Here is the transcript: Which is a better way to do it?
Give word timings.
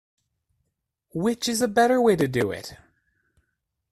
Which 1.13 1.47
is 1.47 1.61
a 1.61 1.67
better 1.67 2.01
way 2.01 2.15
to 2.15 2.27
do 2.27 2.49
it? 2.49 2.73